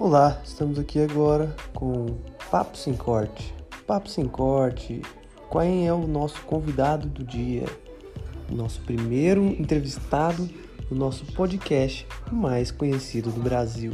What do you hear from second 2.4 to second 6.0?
Papo Sem Corte. Papo Sem Corte, quem é